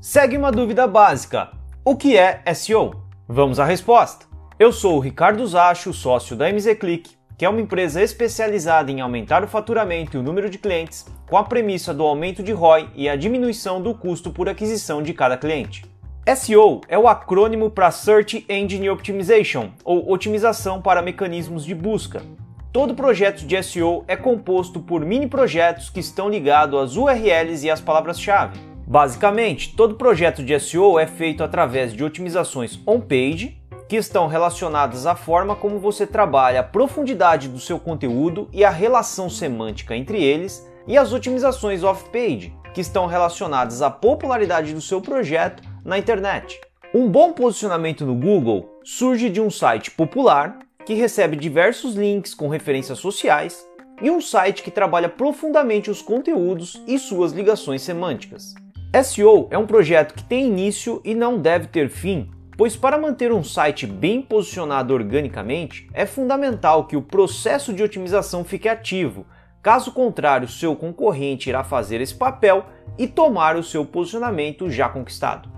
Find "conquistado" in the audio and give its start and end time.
74.88-75.57